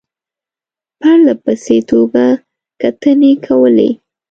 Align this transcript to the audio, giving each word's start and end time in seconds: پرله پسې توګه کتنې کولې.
پرله 0.99 1.33
پسې 1.43 1.77
توګه 1.89 2.25
کتنې 2.81 3.31
کولې. 3.45 3.89